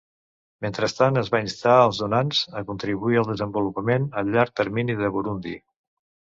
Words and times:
Mentrestant, 0.65 1.19
es 1.21 1.27
va 1.35 1.41
instar 1.43 1.75
als 1.81 1.99
donants 2.03 2.39
a 2.61 2.63
contribuir 2.69 3.21
al 3.21 3.29
desenvolupament 3.33 4.09
a 4.23 4.25
llarg 4.31 4.57
termini 4.63 4.97
de 5.05 5.13
Burundi. 5.19 5.55